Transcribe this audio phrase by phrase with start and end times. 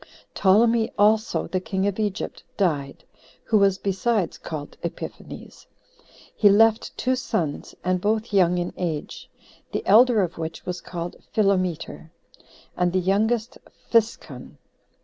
[0.33, 3.03] Ptolemy also, the king of Egypt, died,
[3.43, 5.67] who was besides called Epiphanes.
[6.35, 9.29] He left two sons, and both young in age;
[9.71, 12.09] the elder of which was called Philometer,
[12.75, 13.59] and the youngest
[13.91, 14.57] Physcon.